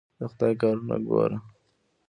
د 0.17 0.19
خدای 0.31 0.53
کارونه 0.61 0.95
ګوره! 1.07 1.37